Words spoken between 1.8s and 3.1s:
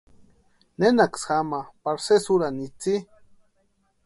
pari sési úrani itsï.